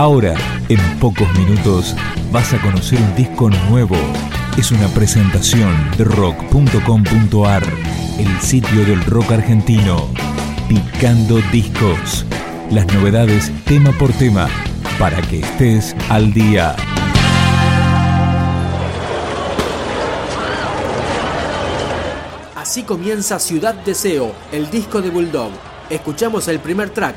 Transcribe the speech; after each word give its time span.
Ahora, 0.00 0.34
en 0.70 0.80
pocos 0.98 1.30
minutos, 1.38 1.94
vas 2.32 2.54
a 2.54 2.62
conocer 2.62 2.98
un 2.98 3.14
disco 3.16 3.50
nuevo. 3.68 3.96
Es 4.56 4.72
una 4.72 4.88
presentación 4.88 5.76
de 5.98 6.04
rock.com.ar, 6.04 7.62
el 8.18 8.40
sitio 8.40 8.86
del 8.86 9.04
rock 9.04 9.32
argentino. 9.32 10.08
Picando 10.70 11.38
discos. 11.52 12.24
Las 12.70 12.86
novedades 12.94 13.52
tema 13.66 13.92
por 13.92 14.10
tema, 14.14 14.48
para 14.98 15.20
que 15.20 15.40
estés 15.40 15.94
al 16.08 16.32
día. 16.32 16.74
Así 22.56 22.84
comienza 22.84 23.38
Ciudad 23.38 23.74
Deseo, 23.74 24.32
el 24.50 24.70
disco 24.70 25.02
de 25.02 25.10
Bulldog. 25.10 25.50
Escuchamos 25.90 26.48
el 26.48 26.58
primer 26.58 26.88
track, 26.88 27.16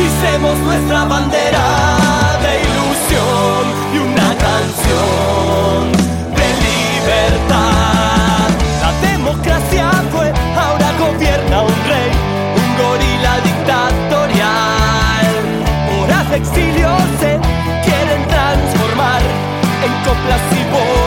hicemos 0.00 0.58
nuestra 0.58 1.04
bandera 1.04 1.66
de 2.42 2.52
ilusión 2.68 3.62
y 3.94 3.98
una 3.98 4.28
canción 4.46 5.92
de 6.38 6.48
libertad. 6.68 8.48
La 8.82 8.92
democracia 9.08 9.90
fue, 10.12 10.32
ahora 10.56 10.92
gobierna 10.98 11.62
un 11.62 11.78
rey, 11.90 12.12
un 12.60 12.68
gorila 12.82 13.34
dictatorial. 13.50 15.26
Horas 16.00 16.30
de 16.30 16.36
exilio 16.36 16.90
se 17.20 17.38
quieren 17.84 18.22
transformar 18.28 19.22
en 19.84 19.92
coplas 20.04 20.42
y 20.52 20.62
voluntad. 20.72 20.97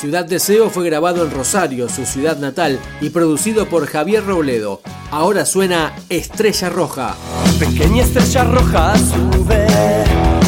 Ciudad 0.00 0.24
Deseo 0.24 0.70
fue 0.70 0.84
grabado 0.84 1.24
en 1.24 1.32
Rosario, 1.32 1.88
su 1.88 2.06
ciudad 2.06 2.36
natal, 2.36 2.78
y 3.00 3.10
producido 3.10 3.68
por 3.68 3.88
Javier 3.88 4.24
Robledo. 4.24 4.80
Ahora 5.10 5.44
suena 5.44 5.92
Estrella 6.08 6.68
Roja. 6.68 7.16
Pequeña 7.58 8.04
estrella 8.04 8.44
roja 8.44 8.94
sube, 8.96 9.66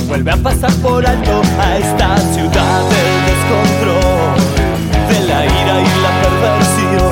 vuelve 0.07 0.31
a 0.31 0.37
pasar 0.37 0.73
por 0.75 1.05
alto 1.05 1.43
a 1.59 1.79
esta 1.79 2.17
ciudad 2.33 2.83
del 2.91 3.27
descontrol, 3.27 4.39
de 5.09 5.21
la 5.27 5.45
ira 5.45 5.81
y 5.81 5.87
la 6.01 6.13
perversión. 6.23 7.11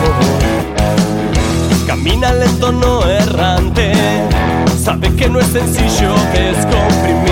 Camina 1.88 2.32
lento, 2.32 2.70
no 2.70 3.04
errante, 3.04 3.92
sabe 4.80 5.12
que 5.16 5.28
no 5.28 5.40
es 5.40 5.48
sencillo 5.48 6.14
descomprimir 6.32 7.27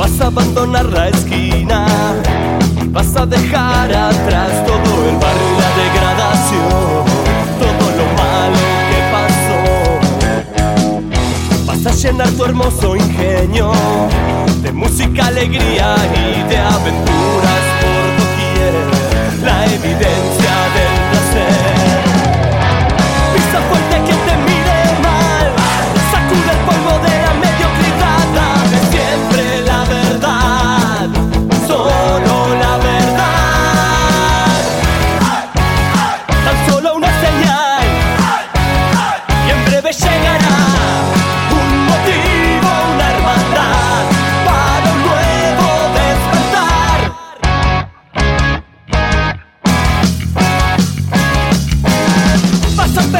Vas 0.00 0.18
a 0.22 0.28
abandonar 0.28 0.86
la 0.86 1.08
esquina. 1.10 1.84
Vas 2.86 3.14
a 3.16 3.26
dejar 3.26 3.92
atrás 3.92 4.64
todo 4.64 5.10
el 5.10 5.16
barrio 5.16 5.48
y 5.52 5.60
la 5.60 5.70
degradación. 5.82 7.04
Todo 7.60 7.84
lo 7.98 8.06
malo 8.16 8.62
que 8.88 8.98
pasó. 9.12 9.60
Vas 11.66 11.84
a 11.84 11.92
llenar 11.92 12.30
tu 12.30 12.46
hermoso 12.46 12.96
ingenio 12.96 13.72
de 14.62 14.72
música, 14.72 15.26
alegría 15.26 15.94
y 16.14 16.48
de 16.48 16.56
aventuras 16.56 17.64
por 17.82 18.04
doquier. 18.22 18.72
La 19.44 19.66
evidencia 19.66 20.54
del 20.76 20.99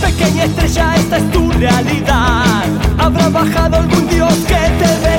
Pequeña 0.00 0.44
estrella, 0.44 0.96
esta 0.96 1.16
es 1.18 1.30
tu 1.30 1.52
realidad. 1.52 2.64
Habrá 2.98 3.28
bajado 3.28 3.76
algún 3.76 4.08
dios 4.08 4.34
que 4.48 4.62
te 4.80 4.90
ve 5.04 5.17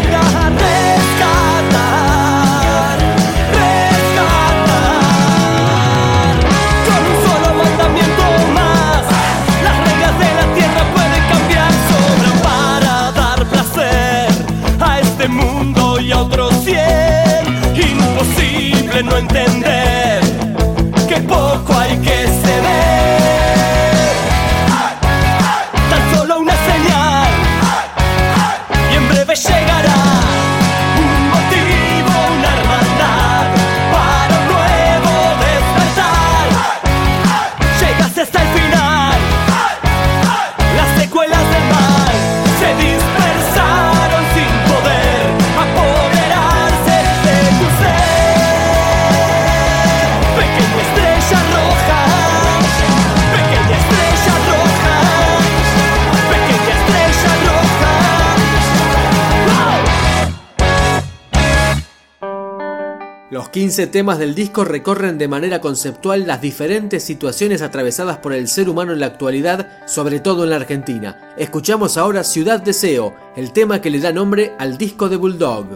Los 63.32 63.50
15 63.50 63.86
temas 63.86 64.18
del 64.18 64.34
disco 64.34 64.66
recorren 64.66 65.20
de 65.20 65.28
manera 65.28 65.62
conceptual 65.62 66.26
las 66.26 66.42
diferentes 66.42 67.04
situaciones 67.04 67.62
atravesadas 67.62 68.18
por 68.18 68.34
el 68.34 68.48
ser 68.48 68.68
humano 68.70 68.92
en 68.92 69.02
la 69.02 69.06
actualidad, 69.06 69.68
sobre 69.86 70.20
todo 70.20 70.44
en 70.44 70.50
la 70.50 70.56
Argentina. 70.56 71.16
Escuchamos 71.38 71.96
ahora 71.98 72.24
Ciudad 72.24 72.60
Deseo, 72.60 73.14
el 73.36 73.52
tema 73.52 73.82
que 73.82 73.92
le 73.92 74.00
da 74.00 74.12
nombre 74.12 74.54
al 74.58 74.80
disco 74.80 75.10
de 75.10 75.18
Bulldog. 75.18 75.68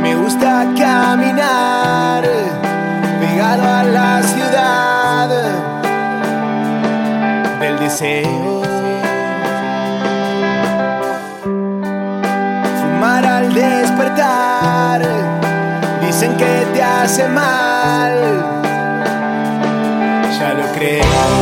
Me 0.00 0.16
gusta 0.16 0.72
caminar 0.78 2.24
pegado 3.20 3.64
a 3.64 3.84
la 3.84 4.22
ciudad 4.22 5.28
del 7.60 7.78
deseo. 7.80 8.62
Fumar 12.80 13.26
al 13.26 13.52
despertar 13.52 15.37
dicen 16.20 16.36
que 16.36 16.66
te 16.74 16.82
hace 16.82 17.28
mal. 17.28 18.12
Ya 20.36 20.52
lo 20.54 20.72
creo. 20.72 21.37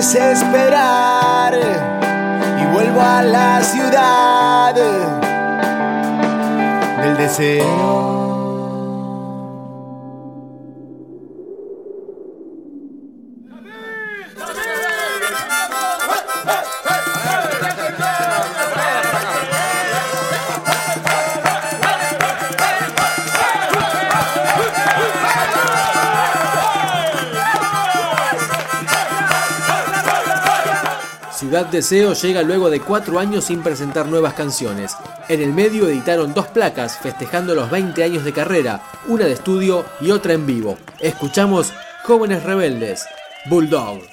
desesperar 0.00 1.52
y 2.58 2.72
vuelvo 2.72 3.02
a 3.02 3.22
la 3.22 3.62
ciudad 3.62 4.74
del 7.02 7.16
deseo. 7.18 8.19
Ciudad 31.50 31.66
Deseo 31.66 32.12
llega 32.12 32.42
luego 32.42 32.70
de 32.70 32.78
cuatro 32.78 33.18
años 33.18 33.46
sin 33.46 33.60
presentar 33.60 34.06
nuevas 34.06 34.34
canciones. 34.34 34.96
En 35.28 35.42
el 35.42 35.52
medio 35.52 35.88
editaron 35.88 36.32
dos 36.32 36.46
placas 36.46 36.98
festejando 36.98 37.56
los 37.56 37.68
20 37.72 38.04
años 38.04 38.22
de 38.22 38.32
carrera, 38.32 38.80
una 39.08 39.24
de 39.24 39.32
estudio 39.32 39.84
y 40.00 40.12
otra 40.12 40.32
en 40.34 40.46
vivo. 40.46 40.78
Escuchamos 41.00 41.72
Jóvenes 42.04 42.44
Rebeldes, 42.44 43.04
Bulldog. 43.46 44.09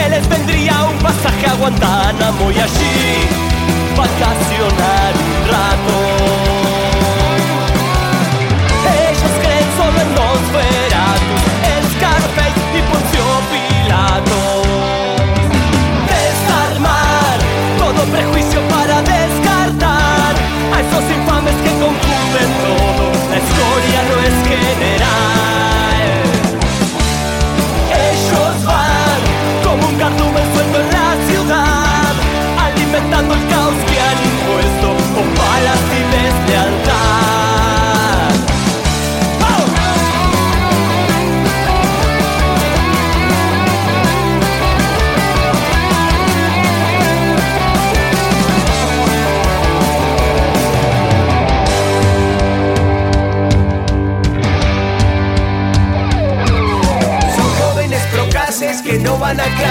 que 0.00 0.08
les 0.08 0.28
vendría 0.28 0.84
un 0.84 0.98
pasaje 0.98 1.46
a 1.46 1.54
Guantánamo 1.54 2.50
y 2.50 2.58
allí 2.58 3.28
vacacionar. 3.96 5.19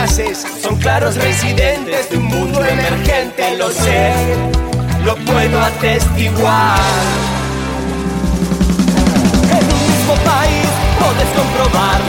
son 0.07 0.77
claros 0.77 1.15
residentes 1.15 2.09
de 2.09 2.17
un 2.17 2.25
mundo 2.25 2.63
emergente, 2.63 3.57
lo 3.57 3.69
sé, 3.69 4.13
lo 5.03 5.15
puedo 5.17 5.59
atestiguar. 5.59 6.79
En 9.51 9.65
un 9.65 9.87
mismo 9.87 10.15
país 10.23 10.67
puedes 10.99 11.27
comprobar 11.35 12.08